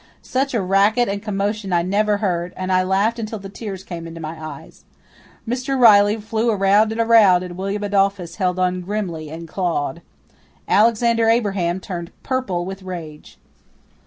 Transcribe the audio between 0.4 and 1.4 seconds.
a racket and